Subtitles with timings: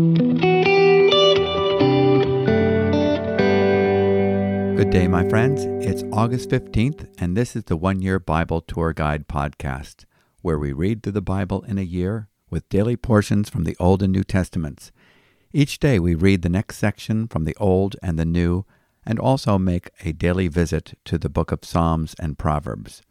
[0.00, 0.40] Good
[4.88, 5.66] day, my friends.
[5.86, 10.06] It's August 15th, and this is the One Year Bible Tour Guide podcast,
[10.40, 14.02] where we read through the Bible in a year with daily portions from the Old
[14.02, 14.90] and New Testaments.
[15.52, 18.64] Each day we read the next section from the Old and the New,
[19.04, 23.02] and also make a daily visit to the book of Psalms and Proverbs.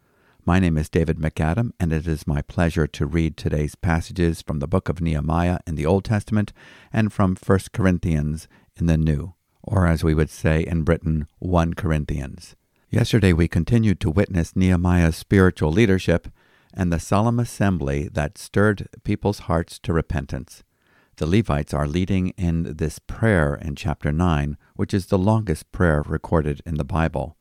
[0.49, 4.57] My name is David MacAdam, and it is my pleasure to read today's passages from
[4.57, 6.53] the book of Nehemiah in the Old Testament
[6.91, 11.75] and from 1 Corinthians in the New, or as we would say in Britain, 1
[11.75, 12.55] Corinthians.
[12.89, 16.29] Yesterday we continued to witness Nehemiah's spiritual leadership
[16.73, 20.63] and the solemn assembly that stirred people's hearts to repentance.
[21.17, 26.01] The Levites are leading in this prayer in chapter 9, which is the longest prayer
[26.01, 27.37] recorded in the Bible.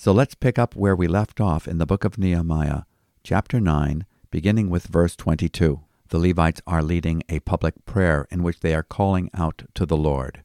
[0.00, 2.82] So let's pick up where we left off in the book of Nehemiah,
[3.24, 5.80] chapter 9, beginning with verse 22.
[6.10, 9.96] The Levites are leading a public prayer in which they are calling out to the
[9.96, 10.44] Lord.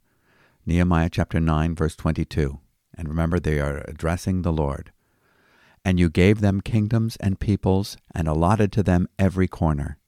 [0.66, 2.62] Nehemiah chapter 9, verse 22.
[2.98, 4.92] And remember, they are addressing the Lord.
[5.86, 10.00] And you gave them kingdoms and peoples, and allotted to them every corner.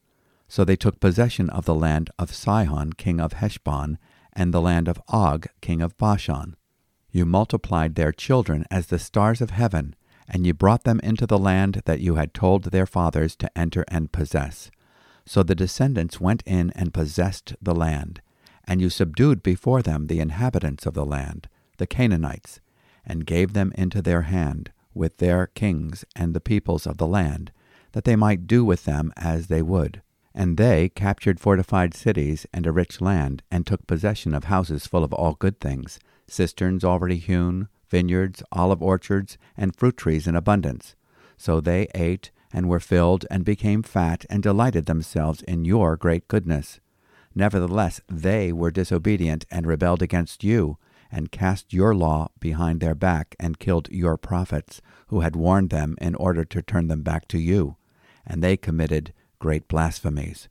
[0.47, 3.99] So they took possession of the land of Sihon, king of Heshbon,
[4.33, 6.55] and the land of Og, king of Bashan.
[7.15, 9.95] You multiplied their children as the stars of heaven,
[10.27, 13.85] and you brought them into the land that you had told their fathers to enter
[13.87, 14.69] and possess.
[15.25, 18.21] So the descendants went in and possessed the land,
[18.65, 22.59] and you subdued before them the inhabitants of the land, the Canaanites,
[23.05, 27.53] and gave them into their hand, with their kings and the peoples of the land,
[27.93, 30.01] that they might do with them as they would.
[30.33, 35.05] And they captured fortified cities and a rich land, and took possession of houses full
[35.05, 40.95] of all good things, cisterns already hewn, vineyards, olive orchards, and fruit trees in abundance.
[41.37, 46.27] So they ate, and were filled, and became fat, and delighted themselves in your great
[46.27, 46.79] goodness.
[47.33, 50.77] Nevertheless, they were disobedient, and rebelled against you,
[51.11, 55.95] and cast your law behind their back, and killed your prophets, who had warned them
[55.99, 57.75] in order to turn them back to you.
[58.25, 60.47] And they committed great blasphemies.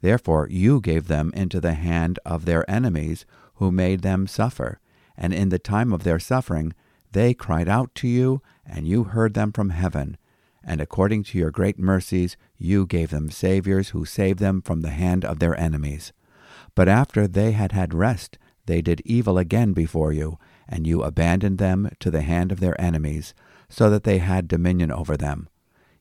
[0.00, 3.26] Therefore you gave them into the hand of their enemies,
[3.56, 4.80] who made them suffer.
[5.20, 6.72] And in the time of their suffering
[7.12, 10.16] they cried out to you, and you heard them from heaven.
[10.64, 14.90] And according to your great mercies you gave them Saviours who saved them from the
[14.90, 16.12] hand of their enemies.
[16.74, 20.38] But after they had had rest, they did evil again before you,
[20.68, 23.34] and you abandoned them to the hand of their enemies,
[23.68, 25.48] so that they had dominion over them.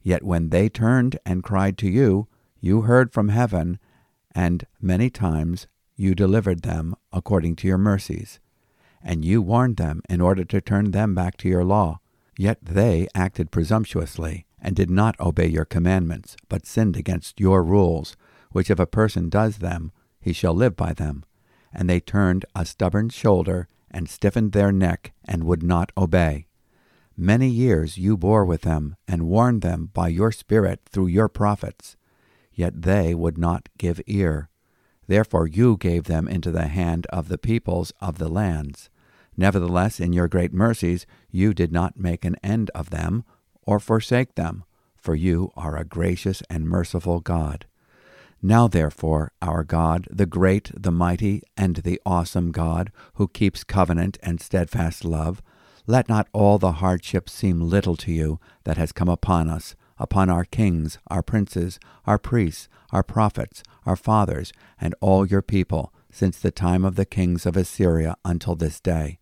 [0.01, 2.27] Yet when they turned and cried to you,
[2.59, 3.79] you heard from heaven,
[4.33, 8.39] and many times you delivered them according to your mercies.
[9.01, 11.99] And you warned them in order to turn them back to your law.
[12.37, 18.15] Yet they acted presumptuously, and did not obey your commandments, but sinned against your rules,
[18.51, 21.23] which if a person does them, he shall live by them
[21.73, 26.47] and they turned a stubborn shoulder and stiffened their neck and would not obey.
[27.17, 31.97] Many years you bore with them and warned them by your Spirit through your prophets,
[32.53, 34.48] yet they would not give ear.
[35.09, 38.91] Therefore you gave them into the hand of the peoples of the lands.
[39.35, 43.23] Nevertheless, in your great mercies, you did not make an end of them
[43.63, 44.65] or forsake them,
[44.95, 47.65] for you are a gracious and merciful God.
[48.39, 54.19] Now, therefore, our God, the great, the mighty, and the awesome God, who keeps covenant
[54.21, 55.41] and steadfast love,
[55.87, 60.29] let not all the hardship seem little to you that has come upon us, upon
[60.29, 66.39] our kings, our princes, our priests, our prophets, our fathers, and all your people, since
[66.39, 69.19] the time of the kings of Assyria until this day.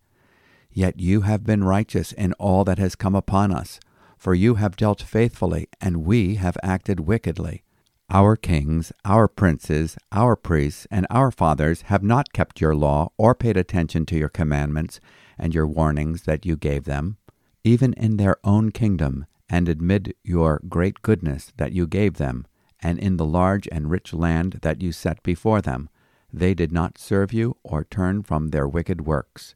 [0.72, 3.80] Yet you have been righteous in all that has come upon us,
[4.16, 7.62] for you have dealt faithfully, and we have acted wickedly.
[8.10, 13.34] Our kings, our princes, our priests, and our fathers have not kept your law or
[13.34, 14.98] paid attention to your commandments
[15.38, 17.18] and your warnings that you gave them,
[17.64, 22.46] even in their own kingdom, and amid your great goodness that you gave them,
[22.80, 25.88] and in the large and rich land that you set before them.
[26.32, 29.54] They did not serve you or turn from their wicked works.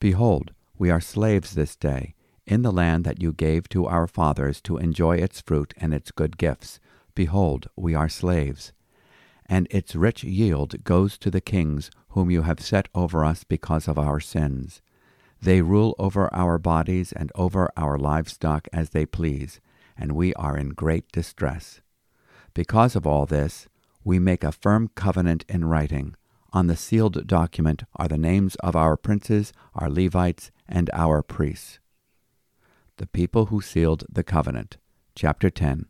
[0.00, 2.14] Behold, we are slaves this day,
[2.46, 6.10] in the land that you gave to our fathers to enjoy its fruit and its
[6.10, 6.80] good gifts
[7.16, 8.72] Behold, we are slaves.
[9.46, 13.88] And its rich yield goes to the kings whom you have set over us because
[13.88, 14.82] of our sins.
[15.40, 19.60] They rule over our bodies and over our livestock as they please,
[19.96, 21.80] and we are in great distress.
[22.54, 23.68] Because of all this,
[24.04, 26.14] we make a firm covenant in writing.
[26.52, 31.78] On the sealed document are the names of our princes, our Levites, and our priests.
[32.96, 34.78] The people who sealed the covenant.
[35.14, 35.86] Chapter 10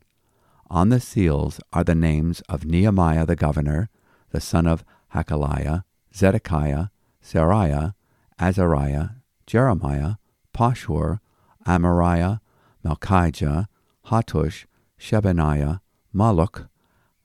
[0.69, 3.89] on the seals are the names of Nehemiah the governor,
[4.31, 4.83] the son of
[5.13, 6.87] Hacaliah, Zedekiah,
[7.23, 7.93] Seraiah,
[8.37, 9.09] Azariah,
[9.47, 10.15] Jeremiah,
[10.53, 11.19] Pashhur,
[11.65, 12.41] Amariah,
[12.85, 13.67] Malchijah,
[14.07, 14.65] Hattush,
[14.99, 15.79] Shebaniah,
[16.13, 16.67] Malluch,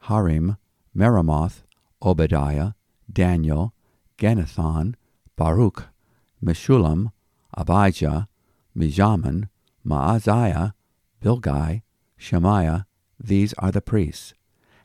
[0.01, 0.57] Harim,
[0.97, 1.65] Meremoth,
[2.01, 2.73] Obadiah,
[3.13, 3.75] Daniel,
[4.19, 4.95] Ginnethon,
[5.37, 5.89] Baruch,
[6.43, 7.13] Meshullam,
[7.57, 8.29] Abijah,
[8.77, 9.49] Mijamin,
[9.85, 10.73] Maaziah,
[11.23, 11.83] Bilgai,
[12.17, 12.87] Shemaiah,
[13.19, 14.35] these are the priests.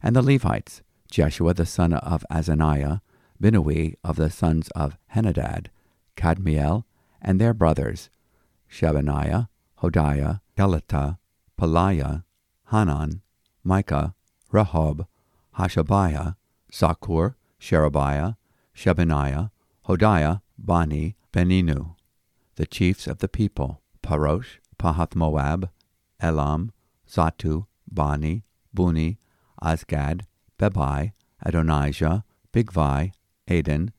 [0.01, 3.01] And the Levites, Jeshua the son of Azaniah,
[3.41, 5.67] Binnui of the sons of Henadad,
[6.15, 6.83] Kadmiel,
[7.27, 8.09] and their brothers,
[8.71, 9.49] Shebaniah,
[9.83, 11.17] Hodiah, Kelita,
[11.59, 12.23] Pelaiah,
[12.71, 13.21] Hanan,
[13.65, 14.15] Micah,
[14.53, 15.05] Rehob,
[15.59, 16.37] Hashabiah,
[16.71, 18.35] Zaccur, Sherebiah,
[18.73, 19.51] Shebaniah,
[19.89, 21.95] Hodiah, Bani, Beninu,
[22.55, 25.69] the chiefs of the people, Parosh, Pahath Moab,
[26.21, 26.71] Elam,
[27.09, 29.17] Zattu, Bani, Buni,
[29.61, 30.21] Azgad,
[30.57, 31.11] Bebai,
[31.45, 33.11] Adonijah, Bigvai,
[33.49, 33.91] Adin,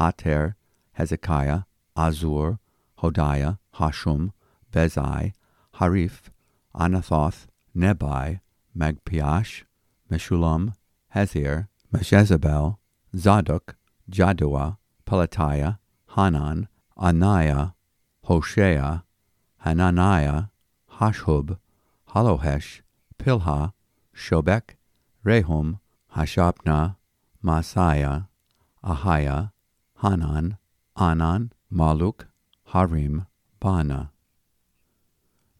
[0.00, 0.56] Ater,
[0.92, 2.58] Hezekiah, Azzur,
[3.00, 4.32] Hodiah, Hashum,
[4.72, 5.32] Bezai,
[5.76, 6.30] Hariph,
[6.74, 8.40] Anathoth, Nebai,
[8.76, 9.62] Magpiash,
[10.10, 10.74] Meshullam,
[11.14, 12.76] Hezir, Meshezabel,
[13.16, 13.76] Zadok,
[14.10, 14.76] Jaddua,
[15.06, 16.68] Pelatiah, Hanan,
[16.98, 17.74] Anaiah,
[18.24, 19.04] Hoshea,
[19.64, 20.44] Hananiah,
[20.98, 21.58] Hasshub,
[22.10, 22.80] Hallohesh,
[23.18, 23.72] Pilha,
[24.14, 24.76] Shobek,
[25.24, 25.78] Rehum,
[26.14, 26.96] Hashabnah,
[27.44, 28.28] Maaseiah,
[28.84, 29.52] Ahiah,
[30.02, 30.58] Hanan,
[30.96, 32.26] Anan, Malluch,
[32.72, 33.26] Harim,
[33.60, 34.10] Baanah.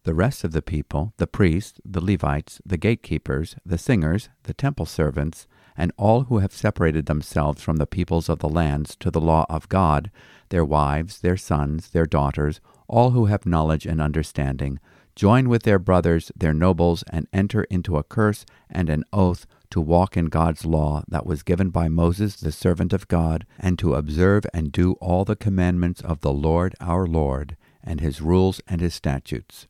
[0.04, 4.86] The rest of the people, the priests, the Levites, the gatekeepers, the singers, the temple
[4.86, 9.20] servants, and all who have separated themselves from the peoples of the lands to the
[9.20, 10.12] law of God,
[10.50, 14.78] their wives, their sons, their daughters, all who have knowledge and understanding,
[15.14, 19.80] join with their brothers, their nobles, and enter into a curse and an oath to
[19.80, 23.94] walk in God's law that was given by Moses, the servant of God, and to
[23.94, 28.80] observe and do all the commandments of the Lord our Lord, and his rules and
[28.80, 29.66] his statutes.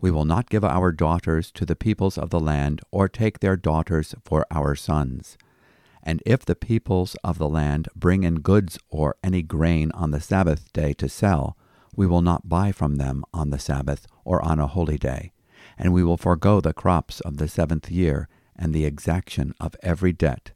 [0.00, 3.56] We will not give our daughters to the peoples of the land, or take their
[3.56, 5.36] daughters for our sons.
[6.02, 10.20] And if the peoples of the land bring in goods or any grain on the
[10.20, 11.56] Sabbath day to sell,
[11.94, 15.32] we will not buy from them on the Sabbath or on a holy day,
[15.76, 20.12] and we will forego the crops of the seventh year and the exaction of every
[20.12, 20.52] debt.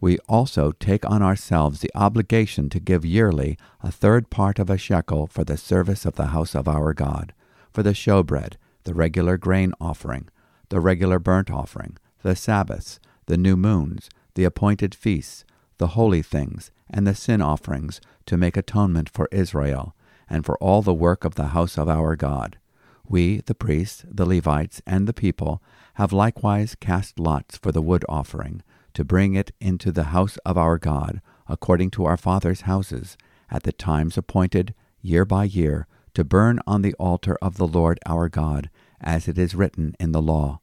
[0.00, 4.76] We also take on ourselves the obligation to give yearly a third part of a
[4.76, 7.32] shekel for the service of the house of our God,
[7.70, 8.54] for the showbread,
[8.84, 10.28] the regular grain offering,
[10.70, 15.44] the regular burnt offering, the Sabbaths, the new moons, the appointed feasts,
[15.78, 19.94] the holy things, and the sin offerings, to make atonement for Israel,
[20.28, 22.58] and for all the work of the house of our God.
[23.06, 25.62] We, the priests, the Levites, and the people,
[25.94, 28.62] have likewise cast lots for the wood offering,
[28.94, 33.16] to bring it into the house of our God, according to our fathers' houses,
[33.50, 37.98] at the times appointed, year by year, to burn on the altar of the Lord
[38.06, 38.70] our God,
[39.00, 40.60] as it is written in the law.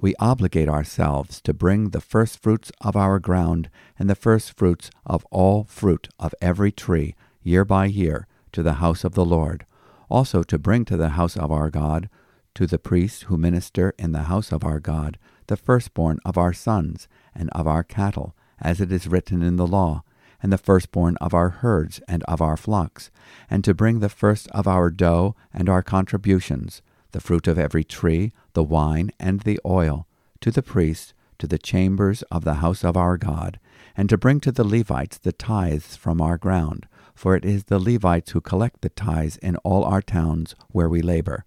[0.00, 4.90] We obligate ourselves to bring the first fruits of our ground and the first fruits
[5.06, 9.66] of all fruit of every tree, year by year, to the house of the Lord,
[10.08, 12.08] also to bring to the house of our God,
[12.54, 15.18] to the priests who minister in the house of our God,
[15.48, 19.66] the firstborn of our sons and of our cattle, as it is written in the
[19.66, 20.04] law,
[20.40, 23.10] and the firstborn of our herds and of our flocks,
[23.50, 26.80] and to bring the first of our dough and our contributions,
[27.10, 30.06] the fruit of every tree, the wine and the oil,
[30.40, 33.58] to the priests, to the chambers of the house of our God,
[33.96, 37.78] and to bring to the Levites the tithes from our ground, for it is the
[37.78, 41.44] Levites who collect the tithes in all our towns where we labor.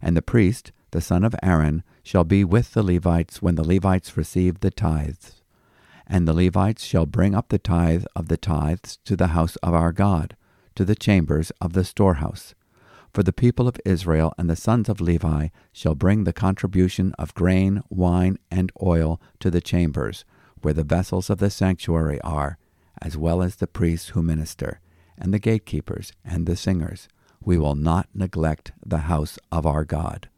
[0.00, 4.16] And the priest, the son of Aaron, shall be with the Levites when the Levites
[4.16, 5.42] receive the tithes.
[6.06, 9.74] And the Levites shall bring up the tithe of the tithes to the house of
[9.74, 10.36] our God,
[10.74, 12.54] to the chambers of the storehouse.
[13.12, 17.34] For the people of Israel and the sons of Levi shall bring the contribution of
[17.34, 20.24] grain, wine, and oil to the chambers,
[20.62, 22.58] where the vessels of the sanctuary are,
[23.02, 24.80] as well as the priests who minister,
[25.18, 27.08] and the gatekeepers, and the singers.
[27.40, 30.28] We will not neglect the house of our God.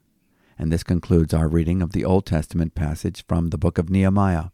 [0.58, 4.50] And this concludes our reading of the Old Testament passage from the book of Nehemiah.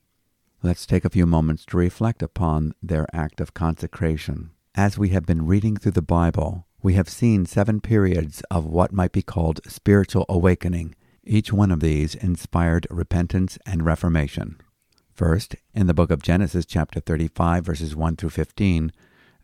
[0.63, 4.51] Let's take a few moments to reflect upon their act of consecration.
[4.75, 8.93] As we have been reading through the Bible, we have seen seven periods of what
[8.93, 10.95] might be called spiritual awakening.
[11.25, 14.61] Each one of these inspired repentance and reformation.
[15.13, 18.93] First, in the book of Genesis, chapter 35, verses 1 through 15,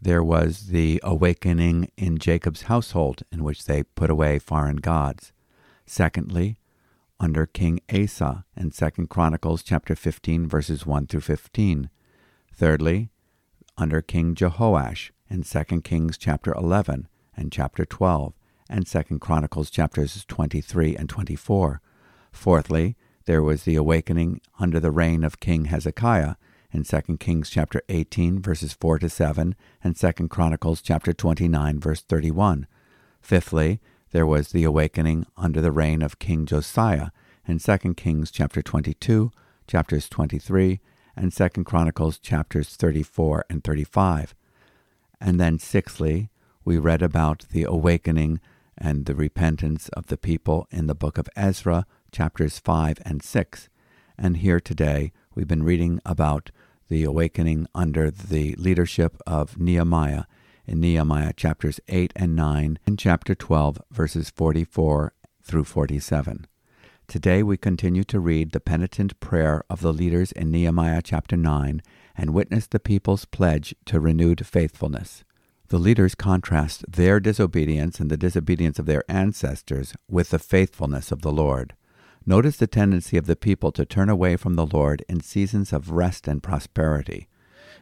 [0.02, 5.32] there was the awakening in Jacob's household, in which they put away foreign gods.
[5.87, 6.59] Secondly,
[7.21, 11.88] under King Asa in 2 Chronicles chapter 15 verses 1 through 15.
[12.52, 13.11] Thirdly,
[13.78, 17.06] under King Jehoash in 2 Kings chapter 11
[17.37, 18.35] and chapter 12
[18.68, 21.80] and 2 Chronicles chapters 23 and 24.
[22.32, 26.35] Fourthly, there was the awakening under the reign of King Hezekiah
[26.73, 32.00] in 2 Kings chapter 18 verses 4 to 7 and 2 Chronicles chapter 29 verse
[32.00, 32.67] 31.
[33.21, 37.09] Fifthly, there was the awakening under the reign of King Josiah
[37.47, 39.31] in 2 Kings chapter 22,
[39.67, 40.81] chapters 23,
[41.17, 44.35] and 2 Chronicles chapters 34 and 35.
[45.21, 46.31] And then sixthly,
[46.64, 48.41] we read about the awakening
[48.76, 53.69] and the repentance of the people in the book of Ezra, chapters 5 and 6.
[54.19, 56.50] And here today, we've been reading about
[56.92, 60.25] the awakening under the leadership of Nehemiah
[60.66, 66.46] in Nehemiah chapters 8 and 9 and chapter 12, verses 44 through 47.
[67.08, 71.80] Today we continue to read the penitent prayer of the leaders in Nehemiah chapter 9
[72.14, 75.25] and witness the people's pledge to renewed faithfulness.
[75.68, 81.22] The leaders contrast their disobedience and the disobedience of their ancestors with the faithfulness of
[81.22, 81.72] the Lord.
[82.25, 85.91] Notice the tendency of the people to turn away from the Lord in seasons of
[85.91, 87.29] rest and prosperity.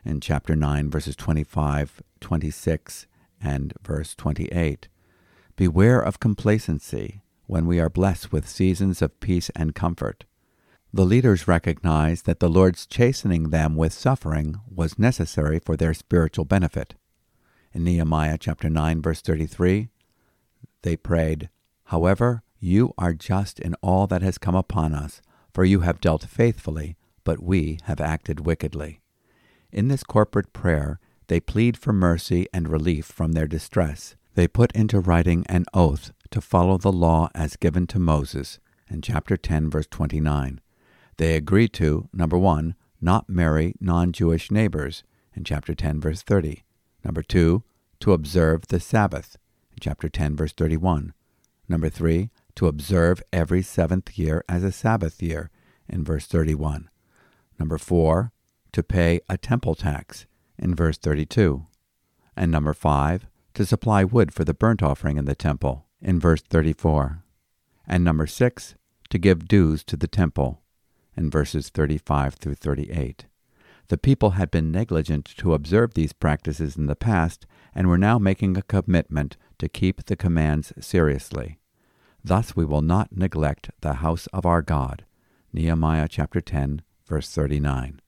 [0.03, 3.07] In chapter 9, verses 25, 26,
[3.43, 4.89] and verse 28.
[5.57, 10.25] Beware of complacency when we are blessed with seasons of peace and comfort.
[10.93, 16.47] The leaders recognized that the Lord's chastening them with suffering was necessary for their spiritual
[16.47, 16.95] benefit.
[17.75, 19.91] In Nehemiah chapter 9 verse 33,
[20.83, 21.51] they prayed,
[21.85, 25.21] "However, you are just in all that has come upon us,
[25.53, 29.01] for you have dealt faithfully, but we have acted wickedly."
[29.73, 34.17] In this corporate prayer, they plead for mercy and relief from their distress.
[34.35, 39.03] They put into writing an oath to follow the law as given to Moses in
[39.03, 40.61] chapter 10, verse 29.
[41.17, 46.65] They agree to, number one, not marry non Jewish neighbors in chapter 10, verse 30.
[47.05, 47.63] Number two,
[48.01, 49.37] to observe the Sabbath
[49.71, 51.13] in chapter 10, verse 31.
[51.69, 55.51] Number three, to observe every seventh year as a Sabbath year
[55.89, 56.89] in verse 31.
[57.59, 58.33] Number 4,
[58.73, 60.27] to pay a temple tax
[60.59, 61.67] in verse 32.
[62.37, 66.43] And number 5, to supply wood for the burnt offering in the temple in verse
[66.43, 67.23] 34.
[67.87, 68.75] And number 6,
[69.11, 70.63] to give dues to the temple
[71.17, 73.27] in verses 35 through 38.
[73.89, 78.19] The people had been negligent to observe these practices in the past and were now
[78.19, 81.59] making a commitment to keep the commands seriously.
[82.23, 85.05] Thus we will not neglect the house of our God.
[85.53, 88.01] Nehemiah chapter 10, verse 39.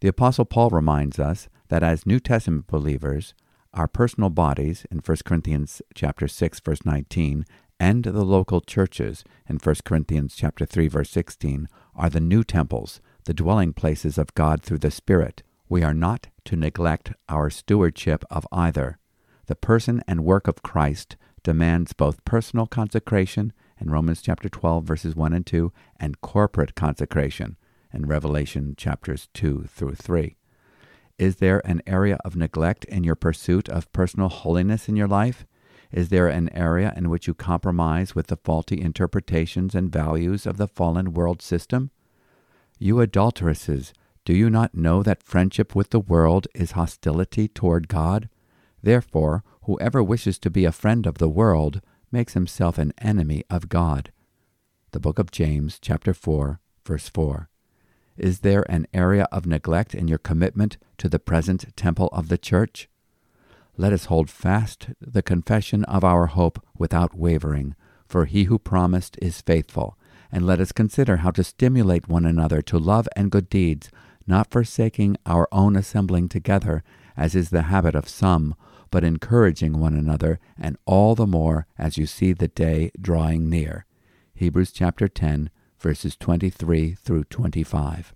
[0.00, 3.34] The apostle Paul reminds us that as New Testament believers,
[3.72, 7.44] our personal bodies in 1 Corinthians chapter 6 verse 19
[7.78, 13.00] and the local churches in 1 Corinthians chapter 3 verse 16 are the new temples,
[13.24, 15.42] the dwelling places of God through the Spirit.
[15.68, 18.98] We are not to neglect our stewardship of either.
[19.46, 25.14] The person and work of Christ demands both personal consecration in Romans chapter 12 verses
[25.14, 27.56] 1 and 2 and corporate consecration
[27.94, 30.34] in Revelation chapters 2 through 3.
[31.20, 35.46] Is there an area of neglect in your pursuit of personal holiness in your life?
[35.92, 40.56] Is there an area in which you compromise with the faulty interpretations and values of
[40.56, 41.92] the fallen world system?
[42.76, 43.92] You adulteresses,
[44.24, 48.28] do you not know that friendship with the world is hostility toward God?
[48.82, 51.80] Therefore, Whoever wishes to be a friend of the world
[52.12, 54.12] makes himself an enemy of God.
[54.92, 57.48] The book of James, chapter 4, verse 4.
[58.16, 62.38] Is there an area of neglect in your commitment to the present temple of the
[62.38, 62.88] church?
[63.76, 67.74] Let us hold fast the confession of our hope without wavering,
[68.06, 69.98] for he who promised is faithful.
[70.30, 73.90] And let us consider how to stimulate one another to love and good deeds,
[74.28, 76.84] not forsaking our own assembling together,
[77.16, 78.54] as is the habit of some
[78.90, 83.86] but encouraging one another, and all the more as you see the day drawing near.
[84.34, 88.14] Hebrews chapter 10, verses 23 through 25.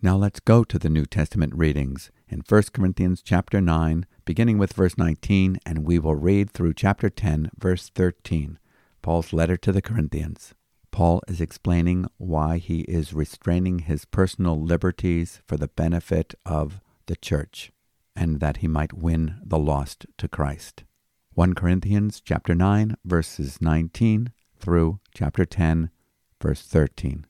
[0.00, 4.72] Now let's go to the New Testament readings in 1 Corinthians chapter 9, beginning with
[4.72, 8.58] verse 19, and we will read through chapter 10, verse 13,
[9.02, 10.54] Paul's letter to the Corinthians.
[10.90, 17.16] Paul is explaining why he is restraining his personal liberties for the benefit of the
[17.16, 17.72] church
[18.18, 20.82] and that he might win the lost to Christ.
[21.34, 25.90] 1 Corinthians chapter 9 verses 19 through chapter 10
[26.42, 27.26] verse 13.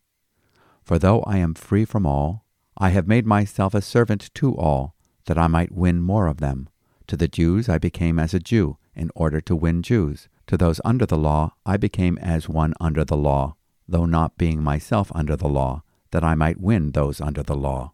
[0.82, 2.46] For though I am free from all,
[2.78, 4.94] I have made myself a servant to all,
[5.26, 6.70] that I might win more of them.
[7.08, 10.28] To the Jews I became as a Jew, in order to win Jews.
[10.46, 14.62] To those under the law I became as one under the law, though not being
[14.62, 17.92] myself under the law, that I might win those under the law.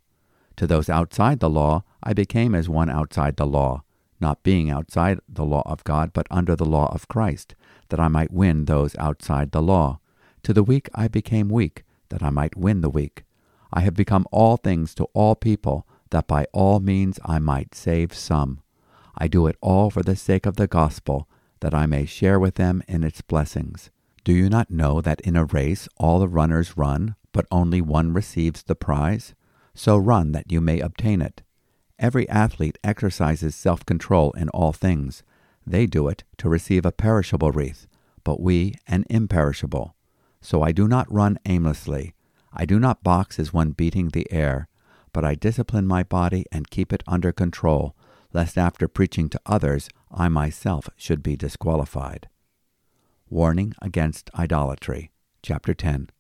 [0.57, 3.83] To those outside the law, I became as one outside the law,
[4.21, 7.55] not being outside the law of God, but under the law of Christ,
[7.89, 9.99] that I might win those outside the law.
[10.45, 13.25] To the weak I became weak, that I might win the weak.
[13.73, 18.15] I have become all things to all people, that by all means I might save
[18.15, 18.61] some.
[19.17, 21.29] I do it all for the sake of the gospel,
[21.61, 23.91] that I may share with them in its blessings.
[24.23, 28.13] Do you not know that in a race all the runners run, but only one
[28.13, 29.35] receives the prize?
[29.75, 31.43] So run that you may obtain it.
[31.99, 35.23] Every athlete exercises self control in all things.
[35.67, 37.87] They do it to receive a perishable wreath,
[38.23, 39.95] but we an imperishable.
[40.41, 42.15] So I do not run aimlessly.
[42.53, 44.69] I do not box as one beating the air,
[45.13, 47.97] but I discipline my body and keep it under control,
[48.33, 52.29] lest after preaching to others I myself should be disqualified.
[53.31, 55.11] Warning against idolatry.
[55.43, 56.11] Chapter 10.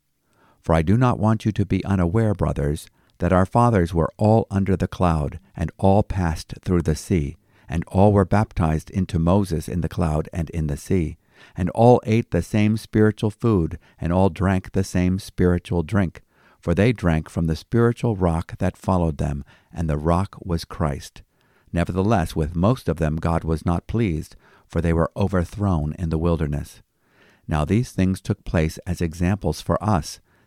[0.62, 4.46] For I do not want you to be unaware, brothers, that our fathers were all
[4.50, 7.36] under the cloud, and all passed through the sea,
[7.68, 11.16] and all were baptized into Moses in the cloud and in the sea,
[11.56, 16.22] and all ate the same spiritual food, and all drank the same spiritual drink,
[16.60, 21.22] for they drank from the spiritual rock that followed them, and the rock was Christ.
[21.72, 26.18] Nevertheless, with most of them God was not pleased, for they were overthrown in the
[26.18, 26.82] wilderness.
[27.46, 30.20] Now these things took place as examples for us,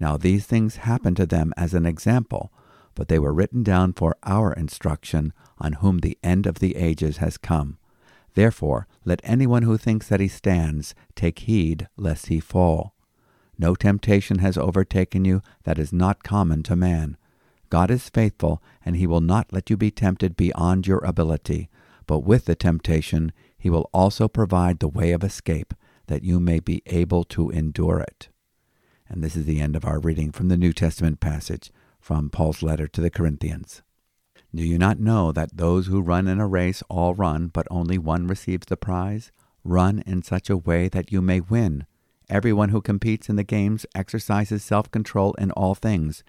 [0.00, 2.52] Now these things happened to them as an example,
[2.94, 7.18] but they were written down for our instruction, on whom the end of the ages
[7.18, 7.78] has come.
[8.34, 12.94] Therefore, let anyone who thinks that he stands take heed lest he fall.
[13.58, 17.16] No temptation has overtaken you that is not common to man.
[17.70, 21.68] God is faithful, and he will not let you be tempted beyond your ability,
[22.06, 25.74] but with the temptation he will also provide the way of escape,
[26.06, 28.28] that you may be able to endure it.
[29.08, 32.62] And this is the end of our reading from the New Testament passage from Paul's
[32.62, 33.82] letter to the Corinthians.
[34.54, 37.98] Do you not know that those who run in a race all run, but only
[37.98, 39.30] one receives the prize?
[39.64, 41.86] Run in such a way that you may win.
[42.30, 46.22] Everyone who competes in the games exercises self control in all things.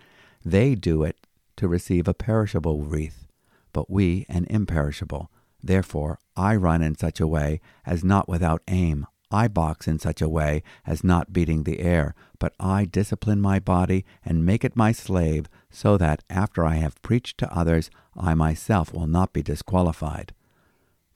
[0.44, 1.18] They do it
[1.58, 3.28] to receive a perishable wreath,
[3.74, 5.30] but we an imperishable.
[5.62, 9.06] Therefore, I run in such a way as not without aim.
[9.32, 13.60] I box in such a way as not beating the air, but I discipline my
[13.60, 18.34] body and make it my slave, so that after I have preached to others, I
[18.34, 20.34] myself will not be disqualified.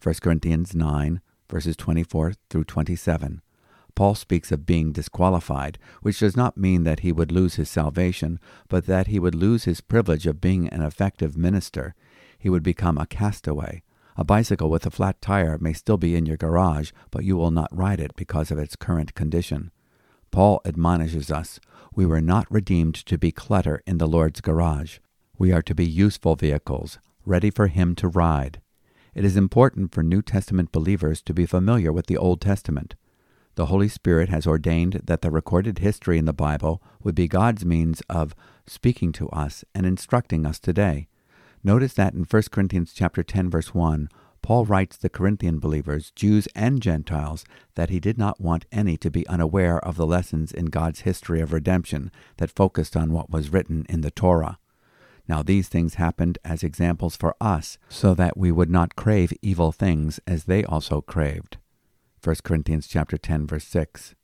[0.01, 3.41] 1 Corinthians 9, verses 24 through 27.
[3.95, 8.39] Paul speaks of being disqualified, which does not mean that he would lose his salvation,
[8.67, 11.93] but that he would lose his privilege of being an effective minister.
[12.37, 13.83] He would become a castaway.
[14.15, 17.51] A bicycle with a flat tire may still be in your garage, but you will
[17.51, 19.71] not ride it because of its current condition.
[20.31, 21.59] Paul admonishes us
[21.95, 24.97] we were not redeemed to be clutter in the Lord's garage.
[25.37, 28.59] We are to be useful vehicles, ready for Him to ride.
[29.13, 32.95] It is important for New Testament believers to be familiar with the Old Testament.
[33.55, 37.63] The Holy Spirit has ordained that the recorded history in the Bible would be God's
[37.63, 41.07] means of speaking to us and instructing us today.
[41.63, 44.09] Notice that in 1 Corinthians chapter 10 verse 1,
[44.41, 47.45] Paul writes the Corinthian believers, Jews and Gentiles,
[47.75, 51.39] that he did not want any to be unaware of the lessons in God's history
[51.39, 54.59] of redemption that focused on what was written in the Torah.
[55.29, 59.71] Now these things happened as examples for us, so that we would not crave evil
[59.71, 61.57] things as they also craved.
[62.21, 64.15] 1 Corinthians chapter 10 verse 6.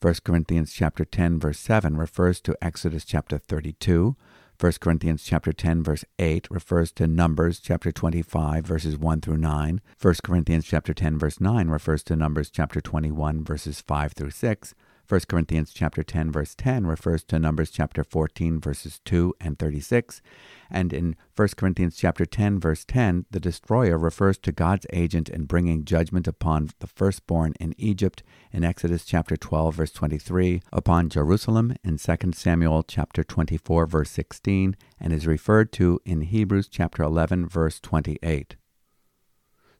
[0.00, 4.16] 1 Corinthians chapter 10 verse 7 refers to Exodus chapter 32,
[4.58, 9.82] 1 Corinthians chapter 10 verse 8 refers to Numbers chapter 25 verses 1 through 9.
[10.00, 14.74] 1 Corinthians chapter 10 verse 9 refers to Numbers chapter 21 verses 5 through 6.
[15.08, 20.20] 1 Corinthians chapter 10 verse 10 refers to Numbers chapter 14 verses 2 and 36,
[20.68, 25.44] and in 1 Corinthians chapter 10 verse 10, the destroyer refers to God's agent in
[25.44, 31.76] bringing judgment upon the firstborn in Egypt in Exodus chapter 12 verse 23, upon Jerusalem
[31.84, 37.48] in 2 Samuel chapter 24 verse 16, and is referred to in Hebrews chapter 11
[37.48, 38.56] verse 28.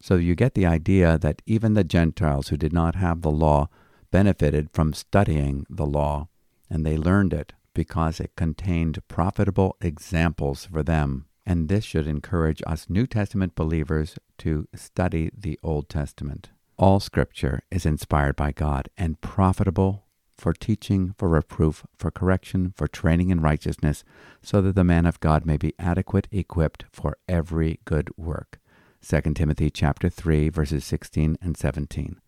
[0.00, 3.68] So you get the idea that even the Gentiles who did not have the law
[4.16, 6.26] benefited from studying the law,
[6.70, 11.26] and they learned it because it contained profitable examples for them.
[11.44, 16.48] and this should encourage us New Testament believers to study the Old Testament.
[16.78, 20.06] All Scripture is inspired by God and profitable
[20.38, 24.02] for teaching, for reproof, for correction, for training in righteousness,
[24.42, 28.60] so that the man of God may be adequate, equipped for every good work.
[29.06, 32.18] 2 Timothy chapter 3 verses 16 and 17.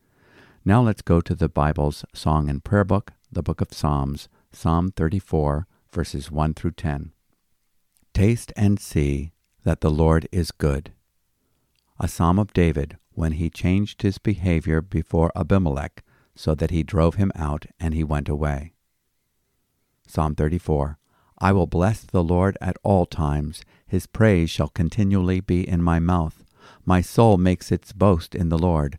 [0.69, 4.91] Now let's go to the Bible's song and prayer book, the book of Psalms, Psalm
[4.91, 7.13] 34 verses 1 through 10.
[8.13, 9.33] Taste and see
[9.65, 10.93] that the Lord is good.
[11.99, 16.05] A psalm of David when he changed his behavior before Abimelech
[16.37, 18.75] so that he drove him out and he went away.
[20.07, 20.99] Psalm 34
[21.39, 23.63] I will bless the Lord at all times.
[23.87, 26.45] His praise shall continually be in my mouth.
[26.85, 28.99] My soul makes its boast in the Lord.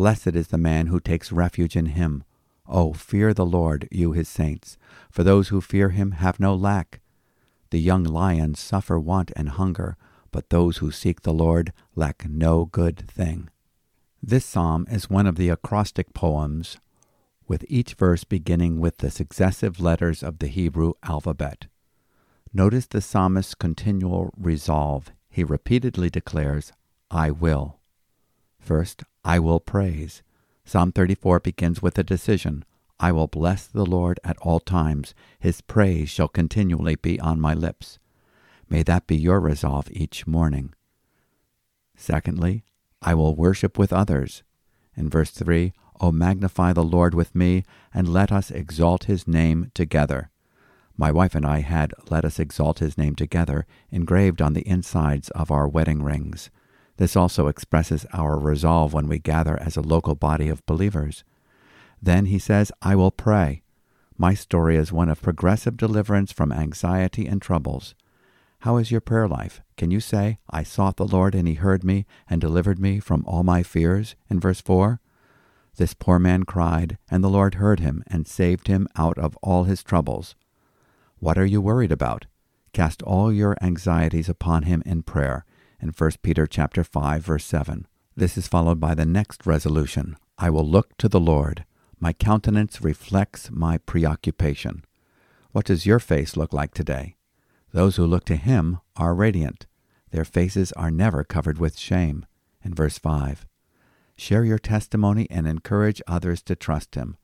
[0.00, 2.24] Blessed is the man who takes refuge in him.
[2.66, 4.78] O fear the Lord, you his saints,
[5.10, 7.00] for those who fear him have no lack.
[7.68, 9.98] The young lions suffer want and hunger,
[10.30, 13.50] but those who seek the Lord lack no good thing.
[14.22, 16.78] This psalm is one of the acrostic poems,
[17.46, 21.66] with each verse beginning with the successive letters of the Hebrew alphabet.
[22.54, 25.12] Notice the psalmist's continual resolve.
[25.28, 26.72] He repeatedly declares,
[27.10, 27.80] I will.
[28.58, 30.22] First, I will praise.
[30.64, 32.64] Psalm 34 begins with a decision
[32.98, 35.14] I will bless the Lord at all times.
[35.38, 37.98] His praise shall continually be on my lips.
[38.68, 40.74] May that be your resolve each morning.
[41.96, 42.62] Secondly,
[43.02, 44.42] I will worship with others.
[44.94, 49.70] In verse 3, O magnify the Lord with me, and let us exalt his name
[49.74, 50.30] together.
[50.96, 55.30] My wife and I had Let Us Exalt His Name Together engraved on the insides
[55.30, 56.50] of our wedding rings.
[57.00, 61.24] This also expresses our resolve when we gather as a local body of believers.
[62.02, 63.62] Then he says, I will pray.
[64.18, 67.94] My story is one of progressive deliverance from anxiety and troubles.
[68.58, 69.62] How is your prayer life?
[69.78, 73.24] Can you say, I sought the Lord and he heard me and delivered me from
[73.26, 74.14] all my fears?
[74.28, 75.00] In verse 4,
[75.78, 79.64] this poor man cried, and the Lord heard him and saved him out of all
[79.64, 80.34] his troubles.
[81.18, 82.26] What are you worried about?
[82.74, 85.46] Cast all your anxieties upon him in prayer.
[85.82, 87.86] In 1 Peter chapter 5 verse 7.
[88.14, 90.18] This is followed by the next resolution.
[90.36, 91.64] I will look to the Lord.
[91.98, 94.84] My countenance reflects my preoccupation.
[95.52, 97.16] What does your face look like today?
[97.72, 99.66] Those who look to him are radiant.
[100.10, 102.26] Their faces are never covered with shame.
[102.62, 103.46] In verse 5,
[104.16, 107.16] share your testimony and encourage others to trust him.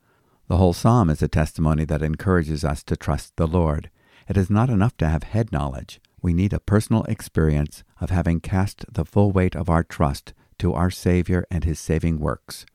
[0.49, 3.91] The whole psalm is a testimony that encourages us to trust the Lord.
[4.29, 6.01] It is not enough to have head knowledge.
[6.27, 10.73] We need a personal experience of having cast the full weight of our trust to
[10.73, 12.67] our Savior and his saving works.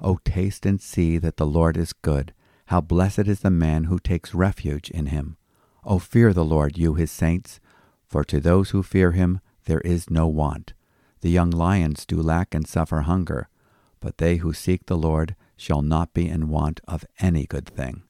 [0.00, 2.32] O taste and see that the Lord is good.
[2.66, 5.36] How blessed is the man who takes refuge in him.
[5.82, 7.58] O fear the Lord, you his saints,
[8.06, 10.72] for to those who fear him there is no want.
[11.22, 13.48] The young lions do lack and suffer hunger,
[13.98, 18.04] but they who seek the Lord shall not be in want of any good thing.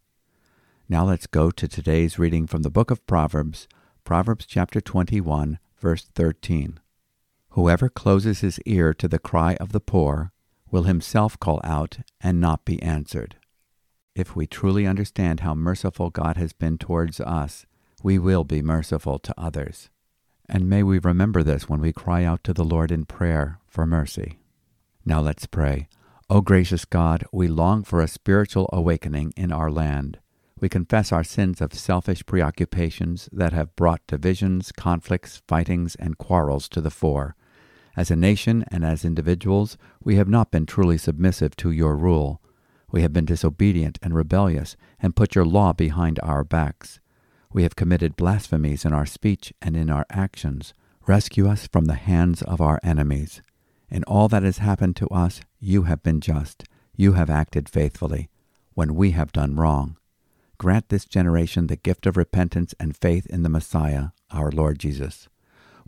[0.87, 3.66] Now let's go to today's reading from the book of Proverbs,
[4.04, 6.80] Proverbs chapter 21, verse 13.
[7.50, 10.32] Whoever closes his ear to the cry of the poor
[10.70, 13.36] will himself call out and not be answered.
[14.16, 17.64] If we truly understand how merciful God has been towards us,
[18.02, 19.88] we will be merciful to others.
[20.48, 23.86] And may we remember this when we cry out to the Lord in prayer for
[23.86, 24.40] mercy.
[25.04, 25.88] Now let's pray.
[26.28, 30.18] O gracious God, we long for a spiritual awakening in our land.
[30.62, 36.68] We confess our sins of selfish preoccupations that have brought divisions, conflicts, fightings, and quarrels
[36.68, 37.35] to the fore.
[37.96, 42.40] As a nation and as individuals, we have not been truly submissive to your rule.
[42.92, 47.01] We have been disobedient and rebellious, and put your law behind our backs.
[47.53, 50.75] We have committed blasphemies in our speech and in our actions.
[51.09, 53.42] Rescue us from the hands of our enemies.
[53.90, 56.62] In all that has happened to us, you have been just.
[56.94, 58.31] You have acted faithfully,
[58.75, 59.96] when we have done wrong.
[60.62, 65.29] Grant this generation the gift of repentance and faith in the Messiah, our Lord Jesus.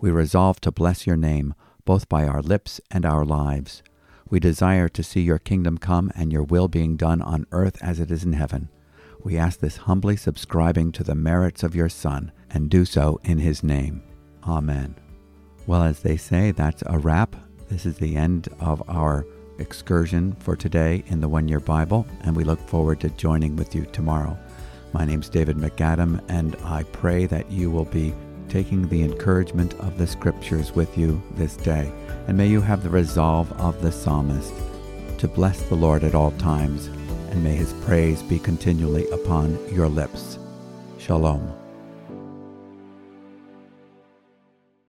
[0.01, 3.85] We resolve to bless your name, both by our lips and our lives.
[4.29, 8.01] We desire to see your kingdom come and your will being done on earth as
[8.01, 8.69] it is in heaven.
[9.23, 13.39] We ask this humbly subscribing to the merits of your Son, and do so in
[13.39, 14.03] his name.
[14.43, 14.97] Amen.
[15.69, 17.37] Well, as they say, that's a wrap.
[17.69, 19.25] This is the end of our
[19.61, 23.73] excursion for today in the One Year Bible, and we look forward to joining with
[23.73, 24.37] you tomorrow.
[24.95, 28.15] My name's David MacAdam, and I pray that you will be
[28.49, 31.91] taking the encouragement of the scriptures with you this day,
[32.29, 34.55] and may you have the resolve of the psalmist
[35.19, 36.87] to bless the Lord at all times,
[37.31, 40.39] and may his praise be continually upon your lips.
[40.99, 41.64] Shalom.